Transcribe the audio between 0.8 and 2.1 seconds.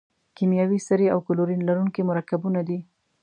سرې او کلورین لرونکي